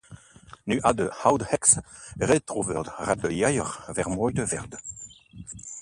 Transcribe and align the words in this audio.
Nu 0.63 0.79
had 0.81 0.97
de 0.97 1.13
oude 1.13 1.45
heks 1.47 1.75
getoverd 2.17 2.91
dat 3.05 3.19
de 3.21 3.35
jager 3.35 3.85
vermoeid 3.93 4.49
werd. 4.49 4.75